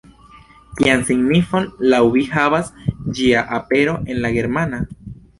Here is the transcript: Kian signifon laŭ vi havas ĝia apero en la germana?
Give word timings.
Kian 0.77 1.01
signifon 1.09 1.67
laŭ 1.93 1.99
vi 2.15 2.23
havas 2.35 2.71
ĝia 3.19 3.43
apero 3.59 3.93
en 4.15 4.23
la 4.23 4.33
germana? 4.39 4.81